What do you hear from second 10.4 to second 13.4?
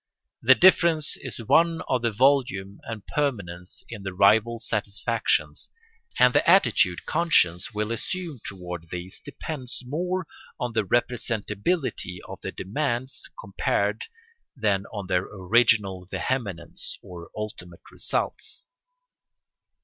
on the representability of the demands